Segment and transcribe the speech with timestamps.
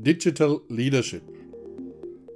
[0.00, 1.22] Digital Leadership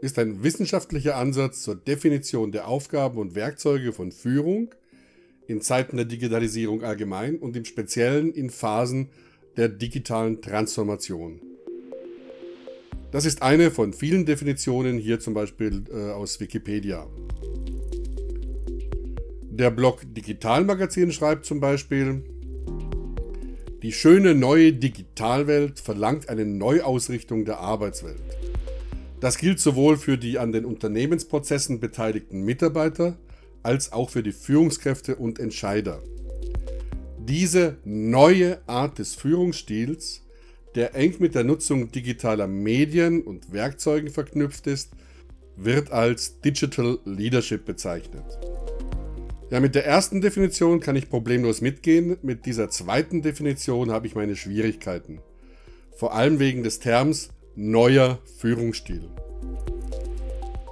[0.00, 4.74] ist ein wissenschaftlicher Ansatz zur Definition der Aufgaben und Werkzeuge von Führung
[5.46, 9.10] in Zeiten der Digitalisierung allgemein und im Speziellen in Phasen
[9.56, 11.40] der digitalen Transformation.
[13.12, 17.06] Das ist eine von vielen Definitionen, hier zum Beispiel äh, aus Wikipedia.
[19.50, 22.24] Der Blog Digitalmagazin schreibt zum Beispiel,
[23.82, 28.22] die schöne neue Digitalwelt verlangt eine Neuausrichtung der Arbeitswelt.
[29.20, 33.18] Das gilt sowohl für die an den Unternehmensprozessen beteiligten Mitarbeiter
[33.64, 36.00] als auch für die Führungskräfte und Entscheider.
[37.18, 40.22] Diese neue Art des Führungsstils,
[40.74, 44.90] der eng mit der Nutzung digitaler Medien und Werkzeugen verknüpft ist,
[45.56, 48.24] wird als Digital Leadership bezeichnet.
[49.52, 52.16] Ja, mit der ersten Definition kann ich problemlos mitgehen.
[52.22, 55.20] Mit dieser zweiten Definition habe ich meine Schwierigkeiten.
[55.94, 59.10] Vor allem wegen des Terms neuer Führungsstil.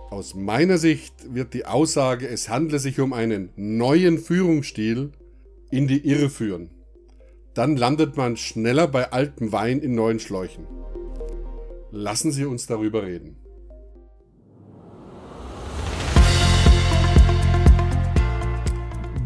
[0.09, 5.13] Aus meiner Sicht wird die Aussage, es handle sich um einen neuen Führungsstil,
[5.71, 6.71] in die Irre führen.
[7.53, 10.67] Dann landet man schneller bei altem Wein in neuen Schläuchen.
[11.91, 13.37] Lassen Sie uns darüber reden.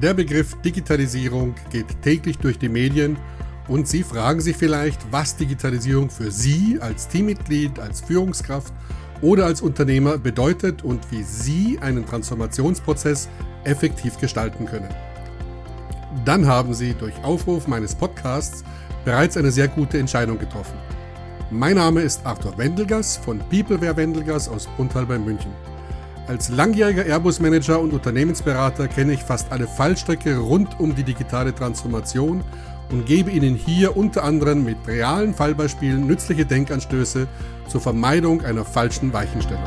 [0.05, 3.17] Der Begriff Digitalisierung geht täglich durch die Medien
[3.69, 8.75] und Sie fragen sich vielleicht, was Digitalisierung für Sie als Teammitglied, als Führungskraft
[9.23, 13.31] oder als Unternehmer bedeutet und wie Sie einen Transformationsprozess
[13.65, 14.91] effektiv gestalten können.
[16.27, 18.63] Dann haben Sie durch Aufruf meines Podcasts
[19.07, 20.77] bereits eine sehr gute Entscheidung getroffen.
[21.51, 25.74] Mein Name ist Arthur Wendelgas von Peopleware Wendelgas aus Bruntal bei München.
[26.27, 32.43] Als langjähriger Airbus-Manager und Unternehmensberater kenne ich fast alle Fallstricke rund um die digitale Transformation
[32.91, 37.29] und gebe Ihnen hier unter anderem mit realen Fallbeispielen nützliche Denkanstöße
[37.69, 39.63] zur Vermeidung einer falschen Weichenstellung.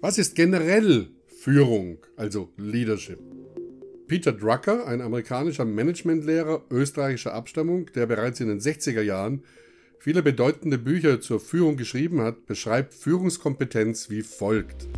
[0.00, 1.08] Was ist generell
[1.40, 3.18] Führung, also Leadership?
[4.06, 9.42] Peter Drucker, ein amerikanischer Managementlehrer österreichischer Abstammung, der bereits in den 60er Jahren
[10.02, 14.88] viele bedeutende Bücher zur Führung geschrieben hat, beschreibt Führungskompetenz wie folgt.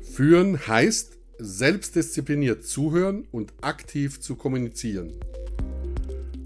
[0.00, 5.12] Führen heißt, selbstdiszipliniert zuhören und aktiv zu kommunizieren.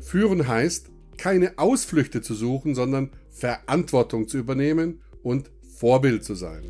[0.01, 0.87] Führen heißt,
[1.17, 6.65] keine Ausflüchte zu suchen, sondern Verantwortung zu übernehmen und Vorbild zu sein.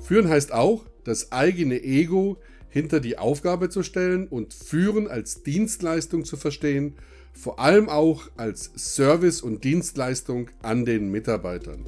[0.00, 2.38] Führen heißt auch, das eigene Ego
[2.68, 6.94] hinter die Aufgabe zu stellen und Führen als Dienstleistung zu verstehen
[7.36, 11.86] vor allem auch als Service und Dienstleistung an den Mitarbeitern.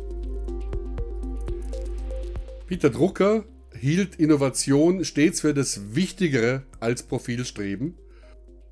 [2.66, 3.44] Peter Drucker
[3.74, 7.94] hielt Innovation stets für das Wichtigere als Profilstreben,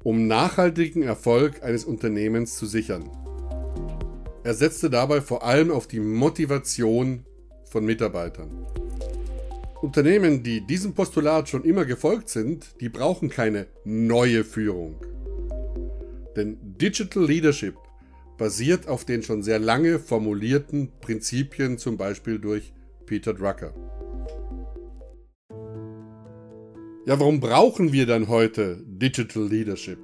[0.02, 3.08] um nachhaltigen Erfolg eines Unternehmens zu sichern.
[4.44, 7.24] Er setzte dabei vor allem auf die Motivation
[7.64, 8.66] von Mitarbeitern.
[9.80, 14.96] Unternehmen, die diesem Postulat schon immer gefolgt sind, die brauchen keine neue Führung.
[16.36, 17.76] Denn Digital Leadership
[18.36, 22.72] basiert auf den schon sehr lange formulierten Prinzipien, zum Beispiel durch
[23.06, 23.74] Peter Drucker.
[27.06, 29.98] Ja, warum brauchen wir dann heute Digital Leadership?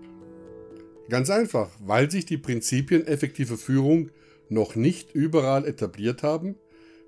[1.09, 4.10] Ganz einfach, weil sich die Prinzipien effektive Führung
[4.48, 6.54] noch nicht überall etabliert haben,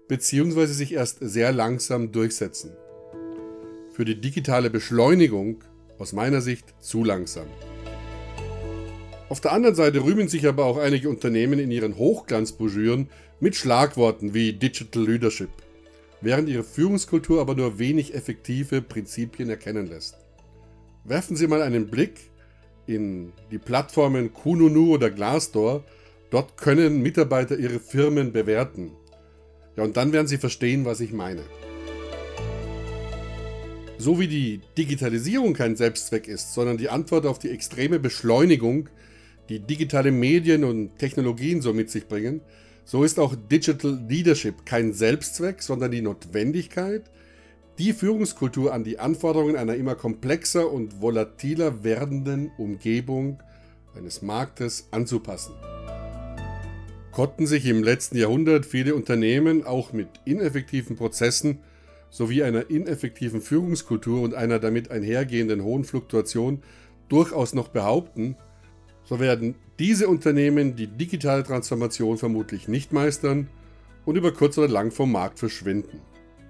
[0.08, 2.72] beziehungsweise sich erst sehr langsam durchsetzen.
[3.92, 5.62] Für die digitale Beschleunigung
[5.98, 7.46] aus meiner Sicht zu langsam.
[9.28, 13.08] Auf der anderen Seite rühmen sich aber auch einige Unternehmen in ihren Hochglanzbroschüren
[13.40, 15.50] mit Schlagworten wie Digital Leadership,
[16.20, 20.16] während ihre Führungskultur aber nur wenig effektive Prinzipien erkennen lässt.
[21.04, 22.30] Werfen Sie mal einen Blick
[22.86, 25.84] in die Plattformen Kununu oder Glassdoor.
[26.30, 28.92] Dort können Mitarbeiter ihre Firmen bewerten.
[29.76, 31.42] Ja, und dann werden Sie verstehen, was ich meine.
[33.96, 38.88] So wie die Digitalisierung kein Selbstzweck ist, sondern die Antwort auf die extreme Beschleunigung
[39.48, 42.40] die digitale Medien und Technologien so mit sich bringen,
[42.84, 47.10] so ist auch Digital Leadership kein Selbstzweck, sondern die Notwendigkeit,
[47.78, 53.42] die Führungskultur an die Anforderungen einer immer komplexer und volatiler werdenden Umgebung
[53.96, 55.54] eines Marktes anzupassen.
[57.10, 61.60] Konnten sich im letzten Jahrhundert viele Unternehmen auch mit ineffektiven Prozessen
[62.10, 66.62] sowie einer ineffektiven Führungskultur und einer damit einhergehenden hohen Fluktuation
[67.08, 68.36] durchaus noch behaupten,
[69.04, 73.48] so werden diese Unternehmen die digitale Transformation vermutlich nicht meistern
[74.04, 76.00] und über kurz oder lang vom Markt verschwinden.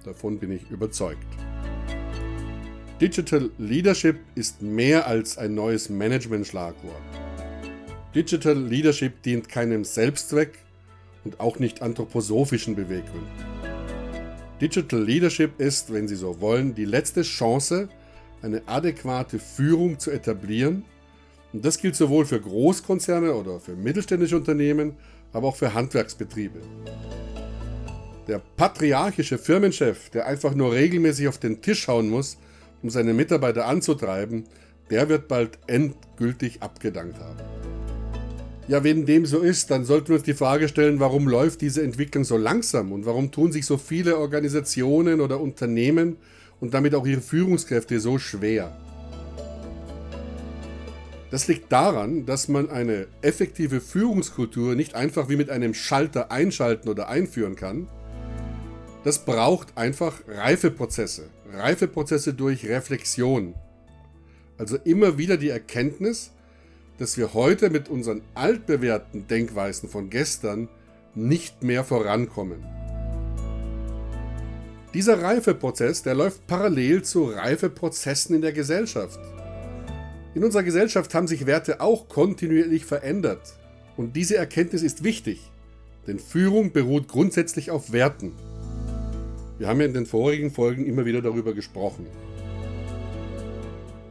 [0.04, 1.26] Davon bin ich überzeugt.
[3.00, 7.02] Digital Leadership ist mehr als ein neues Management-Schlagwort.
[8.14, 10.58] Digital Leadership dient keinem Selbstzweck
[11.24, 13.28] und auch nicht anthroposophischen Beweggründen.
[14.60, 17.88] Digital Leadership ist, wenn Sie so wollen, die letzte Chance,
[18.42, 20.84] eine adäquate Führung zu etablieren.
[21.54, 24.96] Und das gilt sowohl für Großkonzerne oder für mittelständische Unternehmen,
[25.32, 26.58] aber auch für Handwerksbetriebe.
[28.26, 32.38] Der patriarchische Firmenchef, der einfach nur regelmäßig auf den Tisch hauen muss,
[32.82, 34.44] um seine Mitarbeiter anzutreiben,
[34.90, 37.38] der wird bald endgültig abgedankt haben.
[38.66, 41.82] Ja, wenn dem so ist, dann sollten wir uns die Frage stellen, warum läuft diese
[41.82, 46.16] Entwicklung so langsam und warum tun sich so viele Organisationen oder Unternehmen
[46.58, 48.76] und damit auch ihre Führungskräfte so schwer.
[51.34, 56.88] Das liegt daran, dass man eine effektive Führungskultur nicht einfach wie mit einem Schalter einschalten
[56.88, 57.88] oder einführen kann.
[59.02, 61.24] Das braucht einfach Reifeprozesse.
[61.52, 63.56] Reifeprozesse durch Reflexion.
[64.58, 66.30] Also immer wieder die Erkenntnis,
[66.98, 70.68] dass wir heute mit unseren altbewährten Denkweisen von gestern
[71.16, 72.64] nicht mehr vorankommen.
[74.94, 79.18] Dieser Reifeprozess, der läuft parallel zu Reifeprozessen in der Gesellschaft.
[80.34, 83.54] In unserer Gesellschaft haben sich Werte auch kontinuierlich verändert.
[83.96, 85.52] Und diese Erkenntnis ist wichtig,
[86.08, 88.32] denn Führung beruht grundsätzlich auf Werten.
[89.58, 92.06] Wir haben ja in den vorigen Folgen immer wieder darüber gesprochen.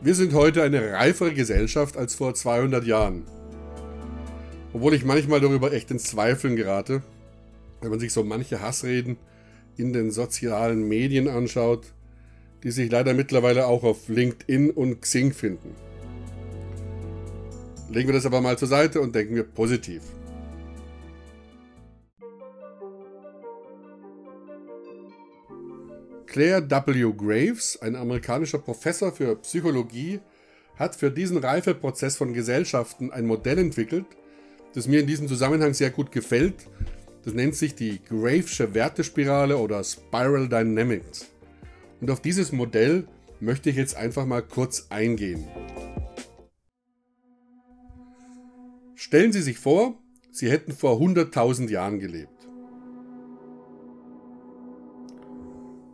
[0.02, 3.24] Wir sind heute eine reifere Gesellschaft als vor 200 Jahren.
[4.72, 7.04] Obwohl ich manchmal darüber echt ins Zweifeln gerate,
[7.82, 9.18] wenn man sich so manche Hassreden
[9.76, 11.94] in den sozialen Medien anschaut,
[12.64, 15.76] die sich leider mittlerweile auch auf LinkedIn und Xing finden.
[17.94, 20.02] Legen wir das aber mal zur Seite und denken wir positiv.
[26.26, 27.14] Claire W.
[27.16, 30.20] Graves, ein amerikanischer Professor für Psychologie,
[30.76, 34.08] hat für diesen Reifeprozess von Gesellschaften ein Modell entwickelt,
[34.74, 36.56] das mir in diesem Zusammenhang sehr gut gefällt.
[37.24, 41.28] Das nennt sich die Gravesche Wertespirale oder Spiral Dynamics.
[42.02, 43.08] Und auf dieses Modell
[43.40, 45.48] möchte ich jetzt einfach mal kurz eingehen.
[49.14, 50.00] Stellen Sie sich vor,
[50.32, 52.48] Sie hätten vor 100.000 Jahren gelebt.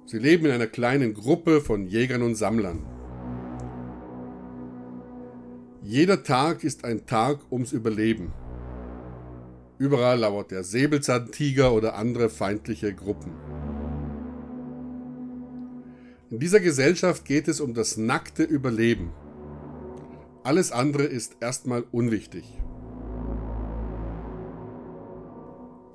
[0.06, 2.80] Sie leben in einer kleinen Gruppe von Jägern und Sammlern.
[5.81, 8.31] Jeder Tag ist ein Tag ums Überleben.
[9.80, 13.33] Überall lauert der Säbelzahntiger oder andere feindliche Gruppen.
[16.30, 19.12] In dieser Gesellschaft geht es um das nackte Überleben.
[20.45, 22.45] Alles andere ist erstmal unwichtig.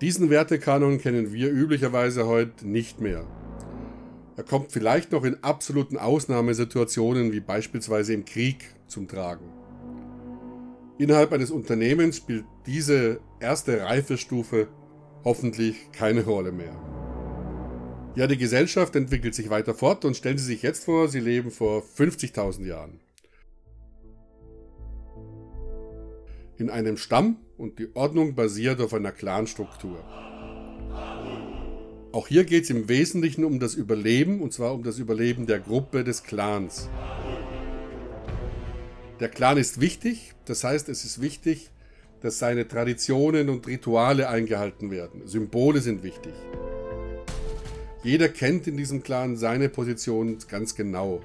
[0.00, 3.24] Diesen Wertekanon kennen wir üblicherweise heute nicht mehr.
[4.36, 9.44] Er kommt vielleicht noch in absoluten Ausnahmesituationen wie beispielsweise im Krieg zum Tragen.
[10.98, 14.68] Innerhalb eines Unternehmens spielt diese erste Reifestufe
[15.24, 16.74] hoffentlich keine Rolle mehr.
[18.16, 21.50] Ja, die Gesellschaft entwickelt sich weiter fort und stellen Sie sich jetzt vor, Sie leben
[21.50, 23.00] vor 50.000 Jahren.
[26.56, 30.04] In einem Stamm und die Ordnung basiert auf einer Clanstruktur.
[32.12, 35.58] Auch hier geht es im Wesentlichen um das Überleben, und zwar um das Überleben der
[35.58, 36.88] Gruppe des Clans.
[39.18, 41.70] Der Clan ist wichtig, das heißt, es ist wichtig,
[42.20, 45.26] dass seine Traditionen und Rituale eingehalten werden.
[45.26, 46.34] Symbole sind wichtig.
[48.04, 51.20] Jeder kennt in diesem Clan seine Position ganz genau.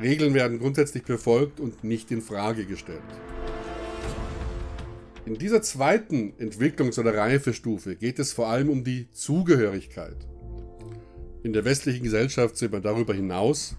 [0.00, 3.02] Regeln werden grundsätzlich befolgt und nicht in Frage gestellt.
[5.30, 10.16] In dieser zweiten Entwicklungs- oder Reifestufe geht es vor allem um die Zugehörigkeit.
[11.44, 13.76] In der westlichen Gesellschaft sind wir darüber hinaus.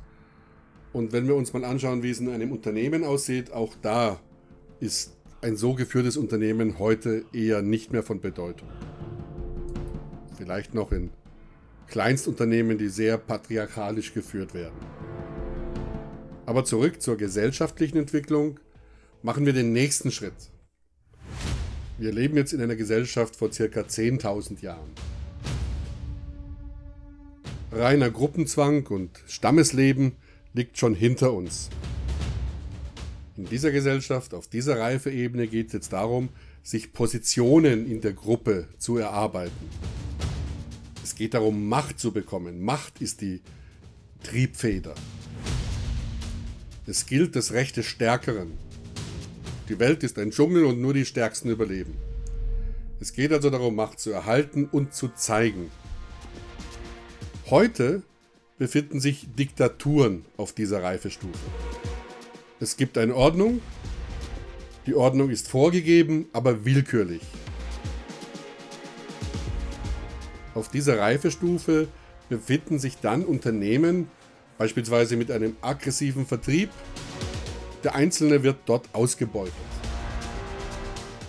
[0.93, 4.22] Und wenn wir uns mal anschauen, wie es in einem Unternehmen aussieht, auch da
[4.79, 8.70] ist ein so geführtes Unternehmen heute eher nicht mehr von Bedeutung.
[10.38, 11.10] Vielleicht noch in
[11.88, 14.79] Kleinstunternehmen, die sehr patriarchalisch geführt werden.
[16.46, 18.58] Aber zurück zur gesellschaftlichen Entwicklung
[19.22, 20.50] machen wir den nächsten Schritt.
[22.01, 24.89] Wir leben jetzt in einer Gesellschaft vor circa 10.000 Jahren.
[27.72, 30.13] Reiner Gruppenzwang und Stammesleben
[30.51, 31.70] liegt schon hinter uns.
[33.38, 36.29] In dieser Gesellschaft, auf dieser Reifeebene geht es jetzt darum,
[36.63, 39.70] sich Positionen in der Gruppe zu erarbeiten.
[41.03, 42.63] Es geht darum, Macht zu bekommen.
[42.63, 43.41] Macht ist die
[44.24, 44.96] Triebfeder.
[46.88, 48.70] Es gilt das Recht des Stärkeren.
[49.69, 51.95] Die Welt ist ein Dschungel und nur die Stärksten überleben.
[52.99, 55.71] Es geht also darum, Macht zu erhalten und zu zeigen.
[57.49, 58.03] Heute
[58.57, 61.39] befinden sich Diktaturen auf dieser Reifestufe.
[62.59, 63.59] Es gibt eine Ordnung,
[64.85, 67.21] die Ordnung ist vorgegeben, aber willkürlich.
[70.53, 71.87] Auf dieser Reifestufe
[72.29, 74.09] befinden sich dann Unternehmen,
[74.57, 76.69] beispielsweise mit einem aggressiven Vertrieb.
[77.83, 79.53] Der Einzelne wird dort ausgebeutet.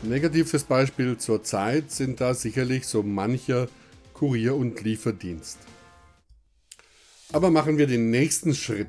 [0.02, 3.68] Negatives Beispiel zur Zeit sind da sicherlich so mancher
[4.12, 5.58] Kurier- und Lieferdienst.
[7.32, 8.88] Aber machen wir den nächsten Schritt,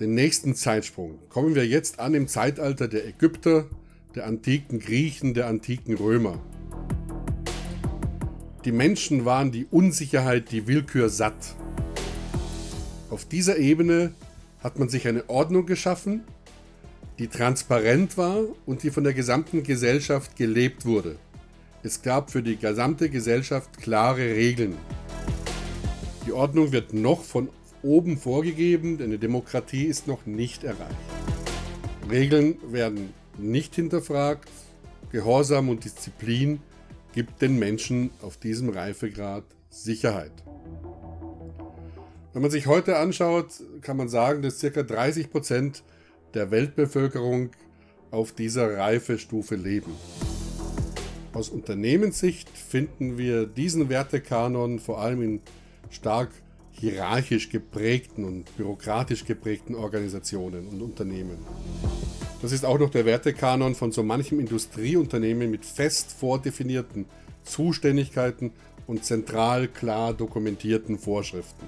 [0.00, 1.18] den nächsten Zeitsprung.
[1.28, 3.68] Kommen wir jetzt an im Zeitalter der Ägypter,
[4.14, 6.40] der antiken Griechen, der antiken Römer.
[8.64, 11.54] Die Menschen waren die Unsicherheit, die Willkür satt.
[13.10, 14.14] Auf dieser Ebene
[14.64, 16.24] hat man sich eine Ordnung geschaffen,
[17.18, 21.16] die transparent war und die von der gesamten Gesellschaft gelebt wurde.
[21.82, 24.74] Es gab für die gesamte Gesellschaft klare Regeln.
[26.26, 27.50] Die Ordnung wird noch von
[27.82, 30.96] oben vorgegeben, denn eine Demokratie ist noch nicht erreicht.
[32.10, 34.48] Regeln werden nicht hinterfragt,
[35.12, 36.60] Gehorsam und Disziplin
[37.12, 40.32] gibt den Menschen auf diesem Reifegrad Sicherheit.
[42.34, 43.46] Wenn man sich heute anschaut,
[43.80, 44.82] kann man sagen, dass ca.
[44.82, 45.84] 30 Prozent
[46.34, 47.50] der Weltbevölkerung
[48.10, 49.92] auf dieser Reifestufe leben.
[51.32, 55.40] Aus Unternehmenssicht finden wir diesen Wertekanon vor allem in
[55.90, 56.30] stark
[56.72, 61.38] hierarchisch geprägten und bürokratisch geprägten Organisationen und Unternehmen.
[62.42, 67.06] Das ist auch noch der Wertekanon von so manchem Industrieunternehmen mit fest vordefinierten
[67.44, 68.50] Zuständigkeiten
[68.88, 71.66] und zentral klar dokumentierten Vorschriften.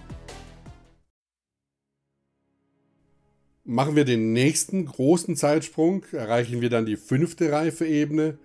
[3.69, 8.39] Machen wir den nächsten großen Zeitsprung, erreichen wir dann die fünfte Reifeebene.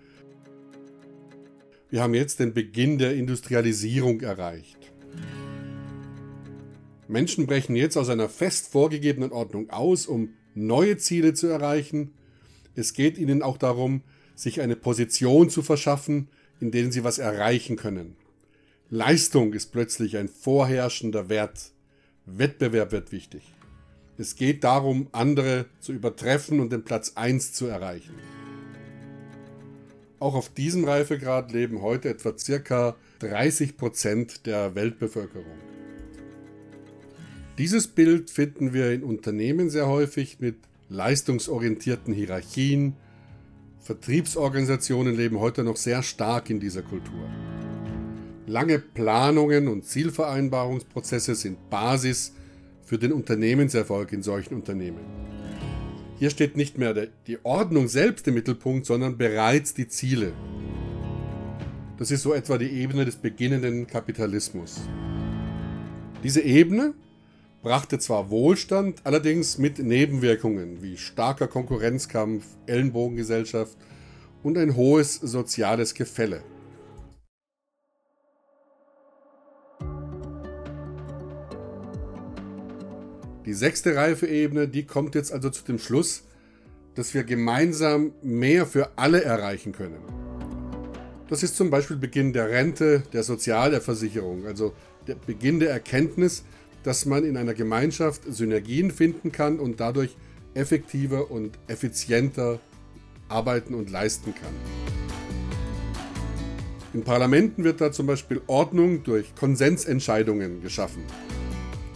[1.92, 4.80] Wir haben jetzt den Beginn der Industrialisierung erreicht.
[7.08, 12.16] Menschen brechen jetzt aus einer fest vorgegebenen Ordnung aus, um neue Ziele zu erreichen.
[12.74, 14.02] Es geht ihnen auch darum,
[14.34, 18.16] sich eine Position zu verschaffen, in denen sie was erreichen können.
[18.90, 21.74] Leistung ist plötzlich ein vorherrschender Wert.
[22.26, 23.44] Wettbewerb wird wichtig.
[24.22, 28.14] Es geht darum, andere zu übertreffen und den Platz 1 zu erreichen.
[30.20, 32.96] Auch auf diesem Reifegrad leben heute etwa ca.
[33.18, 35.58] 30 Prozent der Weltbevölkerung.
[37.58, 40.58] Dieses Bild finden wir in Unternehmen sehr häufig mit
[40.90, 42.96] leistungsorientierten Hierarchien.
[43.80, 47.28] Vertriebsorganisationen leben heute noch sehr stark in dieser Kultur.
[48.46, 52.34] Lange Planungen und Zielvereinbarungsprozesse sind Basis
[52.92, 55.00] für den Unternehmenserfolg in solchen Unternehmen.
[56.20, 56.94] Hier steht nicht mehr
[57.26, 60.34] die Ordnung selbst im Mittelpunkt, sondern bereits die Ziele.
[61.98, 64.82] Das ist so etwa die Ebene des beginnenden Kapitalismus.
[66.22, 66.94] Diese Ebene
[67.64, 73.78] brachte zwar Wohlstand, allerdings mit Nebenwirkungen wie starker Konkurrenzkampf, Ellenbogengesellschaft
[74.44, 76.44] und ein hohes soziales Gefälle.
[83.46, 86.24] Die sechste Reifeebene, die kommt jetzt also zu dem Schluss,
[86.94, 90.00] dass wir gemeinsam mehr für alle erreichen können.
[91.28, 94.74] Das ist zum Beispiel Beginn der Rente, der Sozialversicherung, also
[95.08, 96.44] der Beginn der Erkenntnis,
[96.84, 100.16] dass man in einer Gemeinschaft Synergien finden kann und dadurch
[100.54, 102.60] effektiver und effizienter
[103.28, 104.54] arbeiten und leisten kann.
[106.94, 111.04] In Parlamenten wird da zum Beispiel Ordnung durch Konsensentscheidungen geschaffen.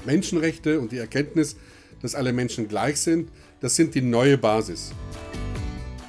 [0.06, 1.56] Menschenrechte und die Erkenntnis,
[2.02, 4.92] dass alle Menschen gleich sind, das sind die neue Basis.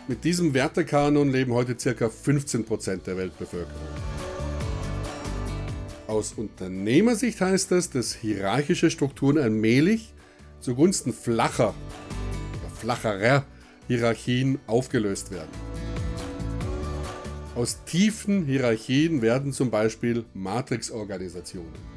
[0.08, 2.06] Mit diesem Wertekanon leben heute ca.
[2.06, 3.88] 15% der Weltbevölkerung.
[6.06, 10.14] Aus Unternehmersicht heißt das, dass hierarchische Strukturen allmählich
[10.60, 11.74] zugunsten flacher
[12.76, 13.44] flacherer
[13.88, 15.50] Hierarchien aufgelöst werden.
[17.54, 21.95] Aus tiefen Hierarchien werden zum Beispiel Matrixorganisationen.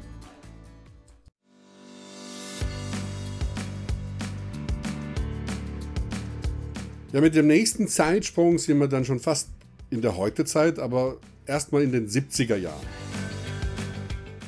[7.12, 9.48] Ja, mit dem nächsten Zeitsprung sind wir dann schon fast
[9.90, 12.86] in der Heutezeit, aber erstmal in den 70er Jahren.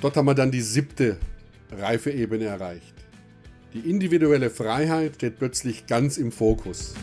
[0.00, 1.16] Dort haben wir dann die siebte
[1.72, 2.94] Reifeebene erreicht.
[3.74, 6.94] Die individuelle Freiheit steht plötzlich ganz im Fokus.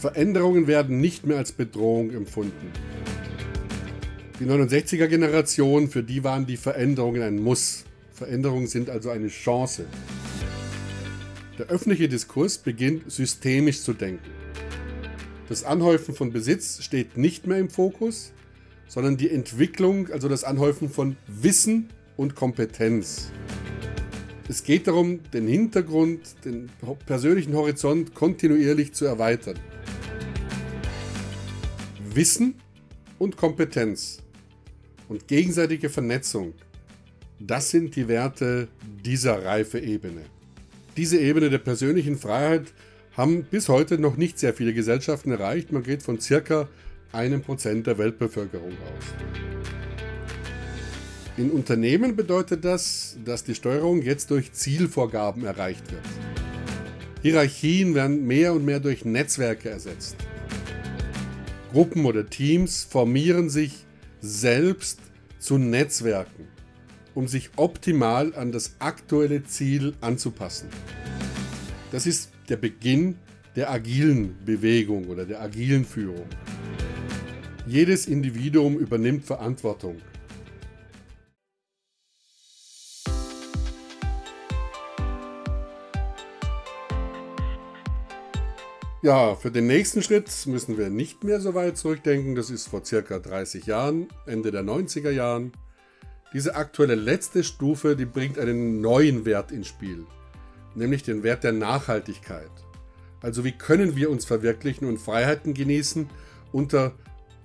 [0.00, 2.72] Veränderungen werden nicht mehr als Bedrohung empfunden.
[4.40, 7.84] Die 69er Generation, für die waren die Veränderungen ein Muss.
[8.12, 9.86] Veränderungen sind also eine Chance.
[11.58, 14.30] Der öffentliche Diskurs beginnt systemisch zu denken.
[15.48, 18.32] Das Anhäufen von Besitz steht nicht mehr im Fokus,
[18.88, 23.30] sondern die Entwicklung, also das Anhäufen von Wissen und Kompetenz.
[24.48, 26.70] Es geht darum, den Hintergrund, den
[27.06, 29.58] persönlichen Horizont kontinuierlich zu erweitern.
[32.12, 32.56] Wissen
[33.18, 34.18] und Kompetenz
[35.08, 36.52] und gegenseitige Vernetzung,
[37.40, 38.68] das sind die Werte
[39.04, 40.35] dieser Reifeebene.
[40.96, 42.72] Diese Ebene der persönlichen Freiheit
[43.16, 45.70] haben bis heute noch nicht sehr viele Gesellschaften erreicht.
[45.70, 46.68] Man geht von circa
[47.12, 49.04] einem Prozent der Weltbevölkerung aus.
[51.36, 56.02] In Unternehmen bedeutet das, dass die Steuerung jetzt durch Zielvorgaben erreicht wird.
[57.20, 60.16] Hierarchien werden mehr und mehr durch Netzwerke ersetzt.
[61.72, 63.84] Gruppen oder Teams formieren sich
[64.22, 65.00] selbst
[65.38, 66.48] zu Netzwerken,
[67.16, 70.68] um sich optimal an das aktuelle Ziel anzupassen.
[71.90, 73.16] Das ist der Beginn
[73.56, 76.26] der agilen Bewegung oder der agilen Führung.
[77.66, 79.96] Jedes Individuum übernimmt Verantwortung.
[89.02, 92.34] Ja, für den nächsten Schritt müssen wir nicht mehr so weit zurückdenken.
[92.34, 95.52] Das ist vor circa 30 Jahren, Ende der 90er Jahren.
[96.36, 100.04] Diese aktuelle letzte Stufe, die bringt einen neuen Wert ins Spiel,
[100.74, 102.50] nämlich den Wert der Nachhaltigkeit.
[103.22, 106.10] Also wie können wir uns verwirklichen und Freiheiten genießen
[106.52, 106.92] unter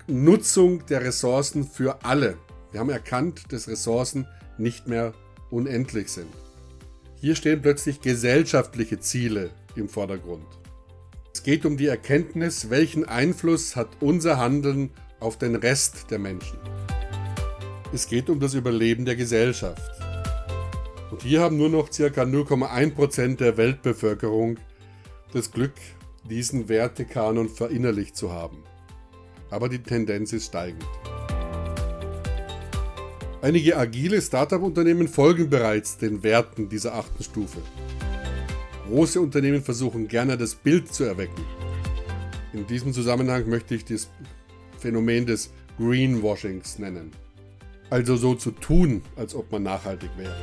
[0.08, 2.36] Nutzung der Ressourcen für alle.
[2.74, 5.14] Wir haben erkannt, dass Ressourcen nicht mehr
[5.52, 6.28] unendlich sind.
[7.16, 10.48] Hier stehen plötzlich gesellschaftliche Ziele im Vordergrund.
[11.34, 14.90] Es geht um die Erkenntnis, welchen Einfluss hat unser Handeln
[15.22, 16.58] auf den Rest der Menschen.
[17.94, 19.92] Es geht um das Überleben der Gesellschaft.
[21.12, 22.24] Und hier haben nur noch ca.
[22.24, 24.58] 0,1% der Weltbevölkerung
[25.34, 25.74] das Glück,
[26.30, 28.64] diesen Wertekanon verinnerlicht zu haben.
[29.50, 30.88] Aber die Tendenz ist steigend.
[33.42, 37.60] Einige agile Startup-Unternehmen folgen bereits den Werten dieser achten Stufe.
[38.88, 41.44] Große Unternehmen versuchen gerne das Bild zu erwecken.
[42.54, 44.10] In diesem Zusammenhang möchte ich das
[44.78, 47.12] Phänomen des Greenwashings nennen.
[47.92, 50.34] Also so zu tun, als ob man nachhaltig wäre.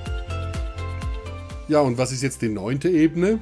[1.67, 3.41] Ja, und was ist jetzt die neunte Ebene?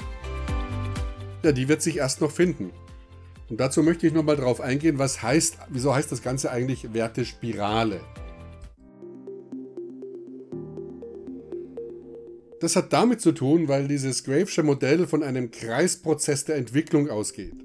[1.43, 2.71] Ja, die wird sich erst noch finden.
[3.51, 8.01] Und dazu möchte ich nochmal darauf eingehen, was heißt, wieso heißt das Ganze eigentlich Wertespirale?
[12.61, 17.57] Das hat damit zu tun, weil dieses Gravesche Modell von einem Kreisprozess der Entwicklung ausgeht.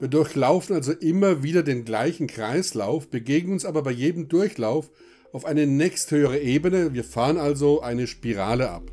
[0.00, 4.90] Wir durchlaufen also immer wieder den gleichen Kreislauf, begegnen uns aber bei jedem Durchlauf
[5.34, 6.94] auf eine nächsthöhere Ebene.
[6.94, 8.88] Wir fahren also eine Spirale ab.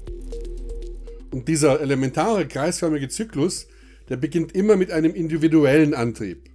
[1.31, 3.67] Und dieser elementare kreisförmige Zyklus,
[4.09, 6.49] der beginnt immer mit einem individuellen Antrieb.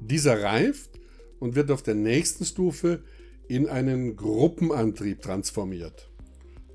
[0.00, 0.98] Dieser reift
[1.40, 3.02] und wird auf der nächsten Stufe
[3.48, 6.08] in einen Gruppenantrieb transformiert.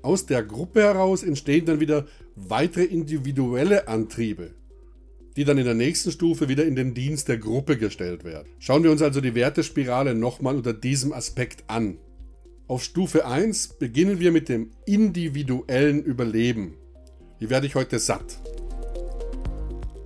[0.02, 4.54] Aus der Gruppe heraus entstehen dann wieder weitere individuelle Antriebe,
[5.36, 8.46] die dann in der nächsten Stufe wieder in den Dienst der Gruppe gestellt werden.
[8.60, 11.98] Schauen wir uns also die Wertespirale nochmal unter diesem Aspekt an.
[12.66, 16.74] Auf Stufe 1 beginnen wir mit dem individuellen Überleben.
[17.38, 18.40] Wie werde ich heute satt?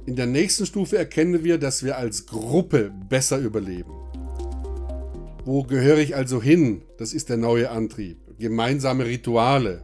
[0.06, 3.92] In der nächsten Stufe erkennen wir, dass wir als Gruppe besser überleben.
[5.44, 6.82] Wo gehöre ich also hin?
[6.98, 8.18] Das ist der neue Antrieb.
[8.38, 9.82] Gemeinsame Rituale,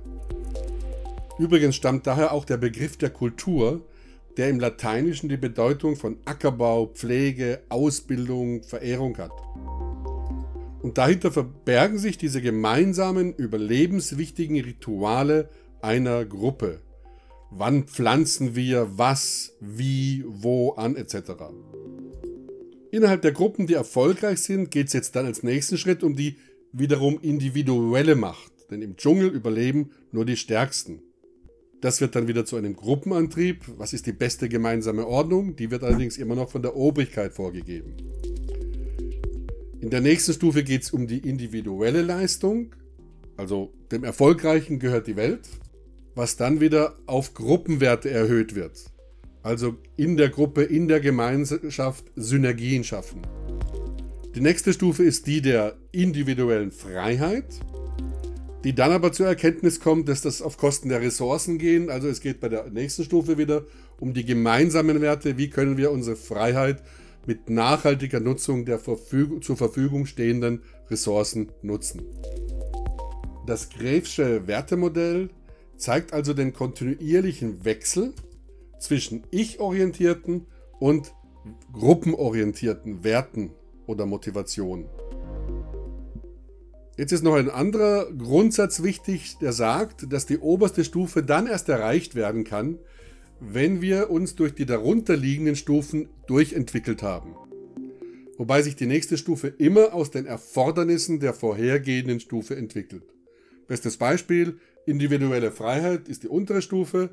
[1.37, 3.83] Übrigens stammt daher auch der Begriff der Kultur,
[4.37, 9.33] der im Lateinischen die Bedeutung von Ackerbau, Pflege, Ausbildung, Verehrung hat.
[10.85, 15.49] Und dahinter verbergen sich diese gemeinsamen, überlebenswichtigen Rituale
[15.81, 16.83] einer Gruppe.
[17.51, 21.15] Wann pflanzen wir was, wie, wo an etc.
[22.91, 26.37] Innerhalb der Gruppen, die erfolgreich sind, geht es jetzt dann als nächsten Schritt um die
[26.71, 28.53] wiederum individuelle Macht.
[28.71, 31.01] Denn im Dschungel überleben nur die Stärksten.
[31.81, 33.65] Das wird dann wieder zu einem Gruppenantrieb.
[33.79, 35.57] Was ist die beste gemeinsame Ordnung?
[35.57, 37.97] Die wird allerdings immer noch von der Obrigkeit vorgegeben.
[39.85, 42.75] In der nächsten Stufe geht es um die individuelle Leistung.
[43.37, 45.47] Also dem Erfolgreichen gehört die Welt.
[46.15, 48.83] Was dann wieder auf Gruppenwerte erhöht wird.
[49.43, 53.21] Also in der Gruppe, in der Gemeinschaft Synergien schaffen.
[54.35, 57.45] Die nächste Stufe ist die der individuellen Freiheit
[58.65, 61.91] die dann aber zur Erkenntnis kommt, dass das auf Kosten der Ressourcen gehen.
[61.91, 63.65] Also es geht bei der nächsten Stufe wieder
[64.01, 65.37] um die gemeinsamen Werte.
[65.37, 66.83] Wie können wir unsere Freiheit
[67.27, 72.03] mit nachhaltiger Nutzung der Verfüg zur Verfügung stehenden Ressourcen nutzen?
[73.47, 75.31] Das Gräfsche Wertemodell
[75.77, 78.15] zeigt also den kontinuierlichen Wechsel
[78.79, 80.47] zwischen ich-orientierten
[80.79, 81.13] und
[81.73, 83.51] gruppenorientierten Werten
[83.87, 84.87] oder Motivationen.
[86.97, 91.69] Jetzt ist noch ein anderer Grundsatz wichtig, der sagt, dass die oberste Stufe dann erst
[91.69, 92.79] erreicht werden kann,
[93.53, 97.35] wenn wir uns durch die darunterliegenden Stufen durchentwickelt haben.
[98.37, 103.05] Wobei sich die nächste Stufe immer aus den Erfordernissen der vorhergehenden Stufe entwickelt.
[103.69, 107.11] Bestes Beispiel, individuelle Freiheit ist die untere Stufe.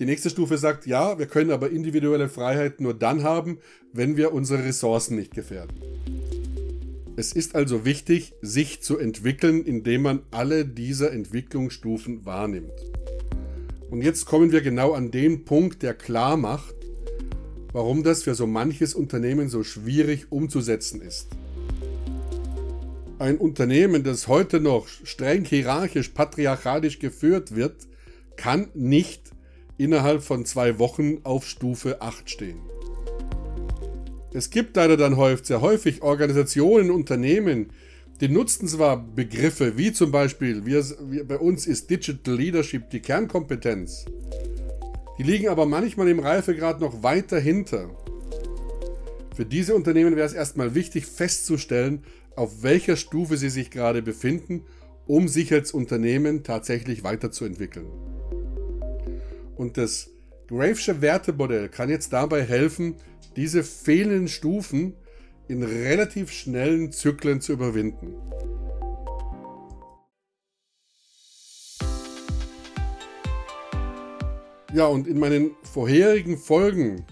[0.00, 3.58] Die nächste Stufe sagt, ja, wir können aber individuelle Freiheit nur dann haben,
[3.92, 5.76] wenn wir unsere Ressourcen nicht gefährden.
[7.16, 12.72] Es ist also wichtig, sich zu entwickeln, indem man alle dieser Entwicklungsstufen wahrnimmt.
[13.94, 16.74] Und jetzt kommen wir genau an den Punkt, der klar macht,
[17.72, 21.28] warum das für so manches Unternehmen so schwierig umzusetzen ist.
[23.20, 27.86] Ein Unternehmen, das heute noch streng hierarchisch, patriarchalisch geführt wird,
[28.34, 29.30] kann nicht
[29.78, 32.58] innerhalb von zwei Wochen auf Stufe 8 stehen.
[34.32, 37.70] Es gibt leider dann häufig, sehr häufig Organisationen, Unternehmen,
[38.20, 43.00] die nutzen zwar Begriffe wie zum Beispiel, wir, wir, bei uns ist Digital Leadership die
[43.00, 44.04] Kernkompetenz.
[45.18, 47.90] Die liegen aber manchmal im Reifegrad noch weiter hinter.
[49.34, 52.04] Für diese Unternehmen wäre es erstmal wichtig festzustellen,
[52.36, 54.64] auf welcher Stufe sie sich gerade befinden,
[55.06, 57.86] um sich als Unternehmen tatsächlich weiterzuentwickeln.
[59.56, 60.10] Und das
[60.48, 62.96] Gravesche Wertemodell kann jetzt dabei helfen,
[63.36, 64.94] diese fehlenden Stufen
[65.48, 68.14] in relativ schnellen Zyklen zu überwinden.
[74.72, 77.04] Ja, und in meinen vorherigen Folgen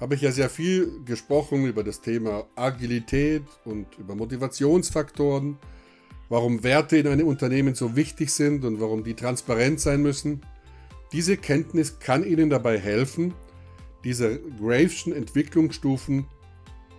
[0.00, 5.58] habe ich ja sehr viel gesprochen über das Thema Agilität und über Motivationsfaktoren,
[6.28, 10.40] warum Werte in einem Unternehmen so wichtig sind und warum die transparent sein müssen.
[11.12, 13.34] Diese Kenntnis kann Ihnen dabei helfen,
[14.02, 16.26] diese Graveschen Entwicklungsstufen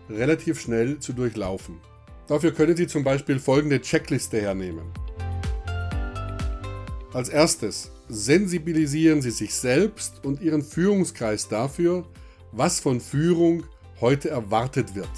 [0.09, 1.79] relativ schnell zu durchlaufen.
[2.27, 4.91] Dafür können Sie zum Beispiel folgende Checkliste hernehmen.
[7.13, 12.05] Als erstes sensibilisieren Sie sich selbst und Ihren Führungskreis dafür,
[12.51, 13.63] was von Führung
[14.01, 15.09] heute erwartet wird.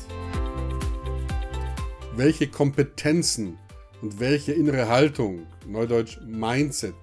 [2.15, 3.57] Welche Kompetenzen
[4.01, 6.95] und welche innere Haltung, neudeutsch Mindset,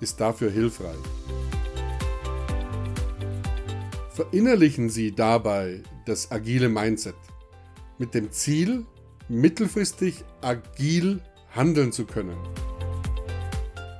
[0.00, 0.96] ist dafür hilfreich.
[4.12, 7.14] Verinnerlichen Sie dabei das agile Mindset
[7.98, 8.84] mit dem Ziel,
[9.28, 11.20] mittelfristig agil
[11.54, 12.36] handeln zu können.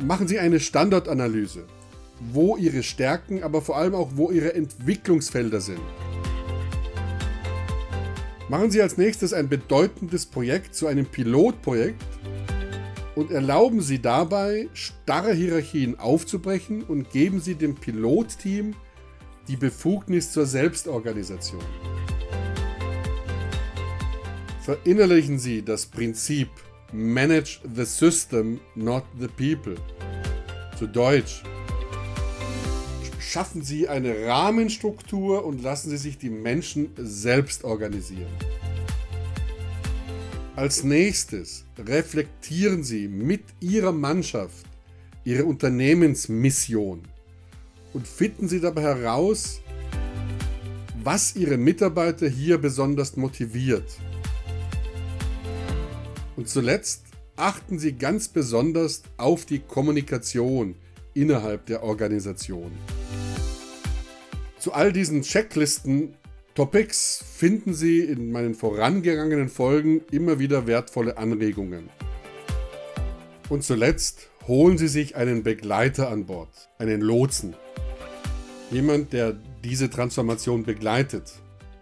[0.00, 1.66] Machen Sie eine Standortanalyse,
[2.33, 5.81] wo Ihre Stärken, aber vor allem auch wo Ihre Entwicklungsfelder sind.
[8.48, 12.02] Machen Sie als nächstes ein bedeutendes Projekt zu einem Pilotprojekt
[13.14, 18.74] und erlauben Sie dabei, starre Hierarchien aufzubrechen und geben Sie dem Pilotteam
[19.48, 21.62] die Befugnis zur Selbstorganisation.
[24.62, 26.48] Verinnerlichen Sie das Prinzip
[26.92, 29.75] Manage the System, not the People.
[30.79, 31.42] Zu Deutsch.
[33.18, 38.31] Schaffen Sie eine Rahmenstruktur und lassen Sie sich die Menschen selbst organisieren.
[40.55, 44.64] Als nächstes reflektieren Sie mit Ihrer Mannschaft
[45.25, 47.03] Ihre Unternehmensmission
[47.94, 49.61] und finden Sie dabei heraus,
[51.03, 53.98] was Ihre Mitarbeiter hier besonders motiviert.
[56.37, 57.05] Und zuletzt
[57.37, 60.77] achten Sie ganz besonders auf die Kommunikation
[61.14, 62.73] innerhalb der Organisation.
[64.59, 66.14] Zu all diesen Checklisten
[66.55, 71.88] Topics finden Sie in meinen vorangegangenen Folgen immer wieder wertvolle Anregungen.
[73.49, 77.55] Und zuletzt holen Sie sich einen Begleiter an Bord, einen Lotsen.
[78.71, 81.33] Jemand, der diese Transformation begleitet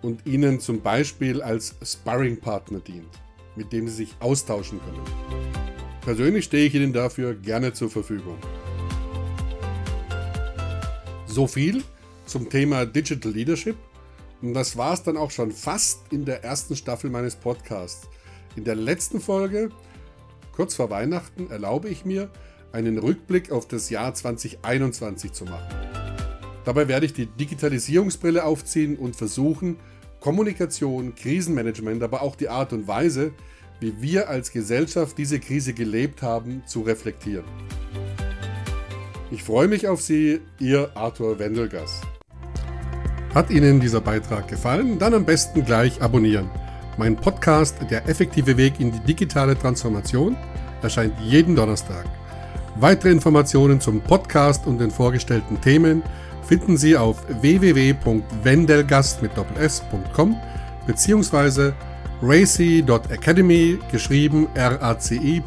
[0.02, 3.10] und Ihnen zum Beispiel als Sparringpartner dient,
[3.56, 5.04] mit dem Sie sich austauschen können.
[6.02, 8.38] Persönlich stehe ich Ihnen dafür gerne zur Verfügung.
[11.26, 11.82] So viel
[12.26, 13.76] zum Thema Digital Leadership.
[14.42, 18.08] Und das war es dann auch schon fast in der ersten Staffel meines Podcasts.
[18.56, 19.70] In der letzten Folge,
[20.52, 22.30] kurz vor Weihnachten, erlaube ich mir,
[22.72, 25.74] einen Rückblick auf das Jahr 2021 zu machen.
[26.64, 29.76] Dabei werde ich die Digitalisierungsbrille aufziehen und versuchen,
[30.20, 33.32] Kommunikation, Krisenmanagement, aber auch die Art und Weise,
[33.80, 37.46] wie wir als Gesellschaft diese Krise gelebt haben, zu reflektieren.
[39.30, 42.02] Ich freue mich auf Sie, Ihr Arthur Wendelgas.
[43.34, 44.98] Hat Ihnen dieser Beitrag gefallen?
[44.98, 46.50] Dann am besten gleich abonnieren.
[46.98, 50.36] Mein Podcast Der effektive Weg in die digitale Transformation
[50.82, 52.04] erscheint jeden Donnerstag.
[52.76, 56.02] Weitere Informationen zum Podcast und den vorgestellten Themen
[56.50, 60.36] finden Sie auf www.wendelgast mit doppels.com
[60.84, 61.70] bzw.
[62.20, 65.44] racy.academy, geschrieben R-A-C-I.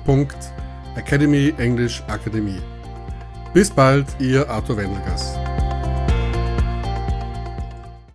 [0.96, 2.62] Academy, Englisch Akademie.
[3.54, 5.42] Bis bald, Ihr Arthur Wendelgas.